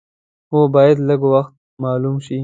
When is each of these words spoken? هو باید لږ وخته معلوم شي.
هو 0.51 0.59
باید 0.75 0.97
لږ 1.07 1.21
وخته 1.33 1.57
معلوم 1.81 2.15
شي. 2.25 2.37